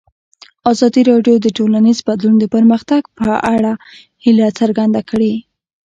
[0.71, 3.73] ازادي راډیو د ټولنیز بدلون د پرمختګ په اړه
[4.23, 5.33] هیله څرګنده کړې.